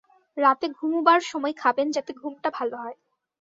[0.37, 2.97] রাতে ঘুমুবার সময় খাবেন যাতে ঘুমটা ভাল হয়।